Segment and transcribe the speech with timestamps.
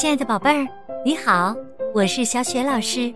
[0.00, 0.66] 亲爱的宝贝儿，
[1.04, 1.54] 你好，
[1.92, 3.12] 我是小雪老师，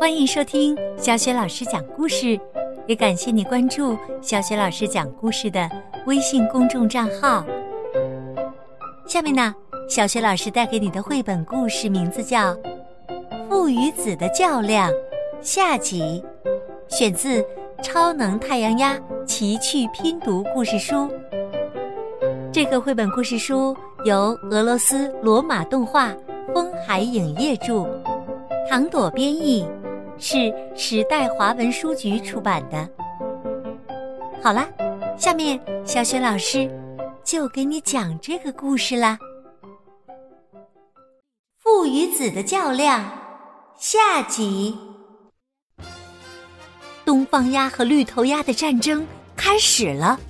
[0.00, 2.40] 欢迎收听小雪老师讲故事，
[2.86, 5.68] 也感谢你关注小雪老师讲故事的
[6.06, 7.44] 微信公众账号。
[9.06, 9.54] 下面呢，
[9.86, 12.54] 小雪老师带给你的绘本故事名字叫
[13.46, 14.90] 《父与子的较量》
[15.42, 16.24] 下集，
[16.88, 17.42] 选自
[17.82, 20.94] 《超能太阳鸭奇趣拼读故事书》。
[22.50, 26.14] 这个绘本故事书由俄罗斯罗马动画
[26.52, 27.88] 风海影业著，
[28.68, 29.66] 唐朵编译，
[30.18, 32.86] 是时代华文书局出版的。
[34.42, 34.68] 好啦，
[35.16, 36.70] 下面小雪老师
[37.24, 39.18] 就给你讲这个故事啦。
[41.58, 43.10] 父与子的较量
[43.78, 44.76] 下集，
[47.06, 50.20] 东方鸭和绿头鸭的战争开始了。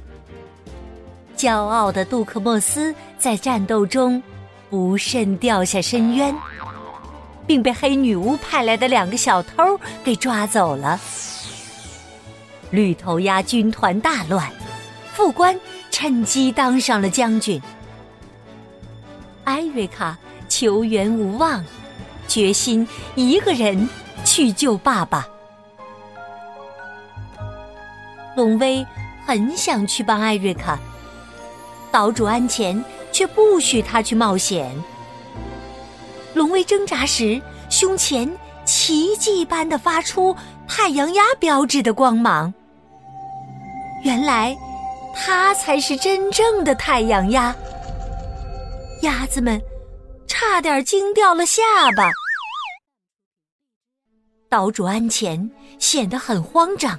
[1.37, 4.23] 骄傲的杜克莫斯在战斗中
[4.71, 6.35] 不慎掉下深渊，
[7.47, 11.01] 并被黑女巫派来的两个小偷给抓走了。
[12.71, 14.51] 绿头鸭军团大乱，
[15.13, 15.59] 副官
[15.91, 17.61] 趁机当上了将军。
[19.45, 20.17] 艾瑞卡
[20.49, 21.65] 求援无望，
[22.27, 23.89] 决心一个人
[24.25, 25.27] 去救爸爸。
[28.37, 28.85] 龙威
[29.25, 30.79] 很想去帮艾瑞卡。
[31.95, 34.69] 岛主安前却不许他去冒险。
[36.35, 38.29] 龙威挣扎时，胸前
[38.65, 40.35] 奇迹般的发出
[40.67, 42.53] 太阳鸭标志的光芒。
[44.03, 44.57] 原来，
[45.15, 47.55] 他才是真正的太阳鸭。
[49.03, 49.63] 鸭子们
[50.27, 51.63] 差点惊掉了下
[51.97, 52.11] 巴。
[54.49, 56.99] 岛主安前显得很慌张。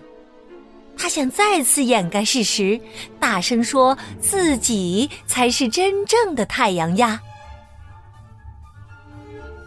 [0.97, 2.79] 他想再次掩盖事实，
[3.19, 7.19] 大声说自己才是真正的太阳鸭。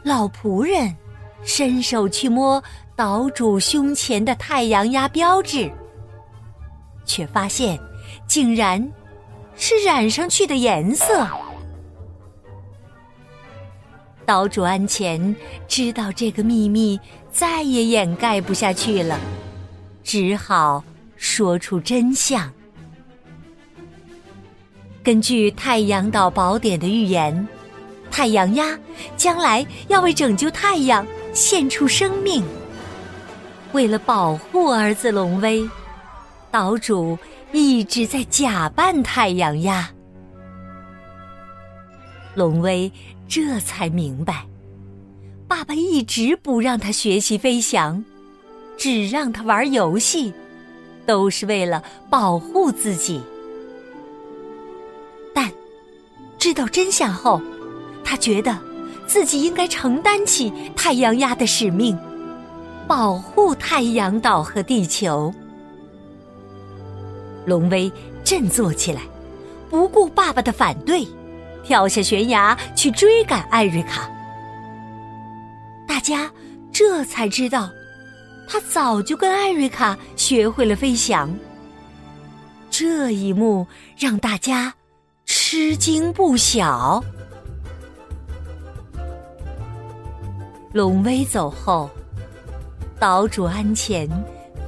[0.02, 0.96] 老仆人
[1.44, 2.62] 伸手去摸
[2.96, 5.70] 岛主胸前的太阳鸭标志，
[7.04, 7.78] 却发现
[8.26, 8.90] 竟然
[9.54, 11.26] 是染上去的颜色。
[14.24, 15.34] 岛主安前
[15.66, 16.98] 知道这个秘密
[17.30, 19.18] 再也掩盖不下去了，
[20.02, 20.82] 只好。
[21.18, 22.50] 说出真相。
[25.02, 27.46] 根据《太阳岛宝典》的预言，
[28.10, 28.78] 太阳鸭
[29.16, 32.42] 将来要为拯救太阳献出生命。
[33.72, 35.68] 为了保护儿子龙威，
[36.50, 37.18] 岛主
[37.52, 39.90] 一直在假扮太阳鸭。
[42.34, 42.90] 龙威
[43.26, 44.46] 这才明白，
[45.46, 48.04] 爸爸一直不让他学习飞翔，
[48.76, 50.32] 只让他玩游戏。
[51.08, 53.18] 都是为了保护自己，
[55.34, 55.50] 但
[56.38, 57.40] 知道真相后，
[58.04, 58.54] 他觉得
[59.06, 61.98] 自己应该承担起太阳鸭的使命，
[62.86, 65.32] 保护太阳岛和地球。
[67.46, 67.90] 龙威
[68.22, 69.00] 振作起来，
[69.70, 71.08] 不顾爸爸的反对，
[71.64, 74.10] 跳下悬崖去追赶艾瑞卡。
[75.86, 76.30] 大家
[76.70, 77.70] 这才知道。
[78.48, 81.32] 他早就跟艾瑞卡学会了飞翔，
[82.70, 83.66] 这一幕
[83.96, 84.72] 让大家
[85.26, 87.04] 吃惊不小。
[90.72, 91.90] 龙威走后，
[92.98, 94.08] 岛主安前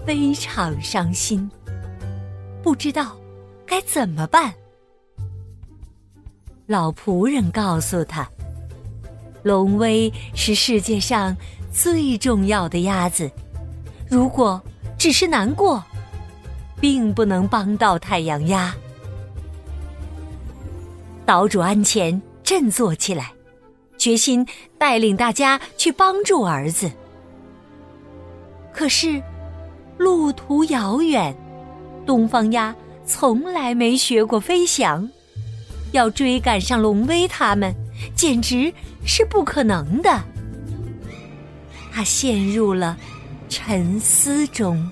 [0.06, 1.50] 非常伤心，
[2.62, 3.16] 不知道
[3.64, 4.52] 该怎么办。
[6.66, 8.28] 老仆人告诉他，
[9.42, 11.34] 龙威是世界上
[11.72, 13.30] 最重要的鸭子。
[14.10, 14.60] 如果
[14.98, 15.82] 只是难过，
[16.80, 18.74] 并不能帮到太阳鸭。
[21.24, 23.30] 岛主安前振作起来，
[23.96, 24.44] 决心
[24.76, 26.90] 带领大家去帮助儿子。
[28.72, 29.22] 可是，
[29.96, 31.32] 路途遥远，
[32.04, 32.74] 东方鸭
[33.06, 35.08] 从来没学过飞翔，
[35.92, 37.72] 要追赶上龙威他们，
[38.16, 38.74] 简直
[39.06, 40.20] 是不可能的。
[41.92, 42.98] 他陷入了。
[43.50, 44.88] 沉思中，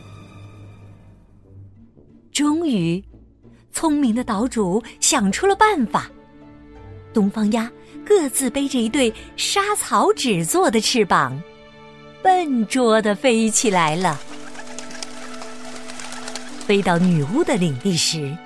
[2.32, 3.02] 终于，
[3.72, 6.10] 聪明的岛主想出了办法。
[7.14, 7.70] 东方鸭
[8.04, 11.40] 各自背着一对沙草纸做的翅膀，
[12.20, 14.18] 笨拙的飞起来了。
[16.66, 18.36] 飞到女巫的领地时，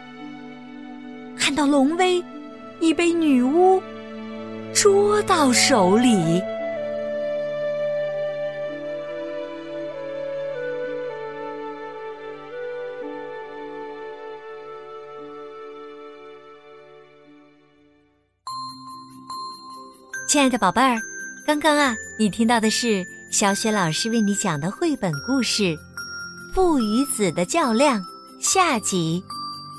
[1.38, 2.22] 看到龙威
[2.80, 3.82] 已被女巫
[4.74, 6.42] 捉到手里。
[20.32, 20.99] 亲爱的宝贝儿，
[21.44, 25.62] 刚刚啊，你听到的是小雪老师为你讲的绘本故事
[26.55, 28.00] 《父与子的较量》
[28.40, 29.23] 下集，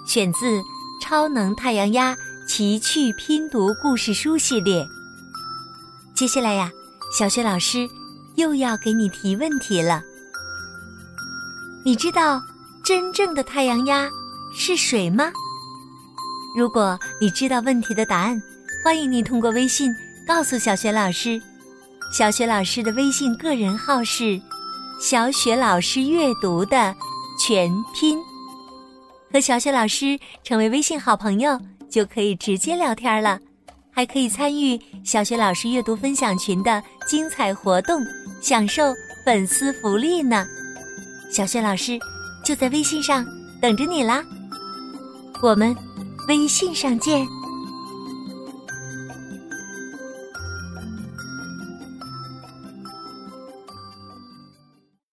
[0.06, 0.46] 选自
[1.02, 2.16] 《超能太阳鸭
[2.48, 4.88] 奇趣拼读故事书》系列。
[6.14, 6.72] 接下来呀，
[7.18, 7.90] 小雪老师
[8.36, 10.04] 又要给你提问题了。
[11.84, 12.40] 你知道
[12.84, 14.08] 真正的太阳鸭
[14.56, 15.32] 是谁吗？
[16.56, 18.40] 如果你知道问题的答案，
[18.86, 19.92] 欢迎你通过微信
[20.28, 21.42] 告诉小雪老师。
[22.16, 24.40] 小雪老师的微信个人号是
[25.02, 26.94] “小雪老师阅读”的
[27.40, 28.18] 全拼。
[29.31, 31.60] 和小雪老师成为微信好朋友，
[31.90, 33.40] 就可以直接聊天了，
[33.92, 38.00] 还可以参与小雪老师阅读分享群的精彩活动，
[38.42, 38.94] 享受
[39.26, 40.46] 粉丝福利呢。
[41.31, 41.98] 小雪老师
[42.46, 43.26] 就在微信上
[43.60, 44.24] 等着你啦，
[45.42, 45.76] 我们
[46.28, 47.28] 微信上见。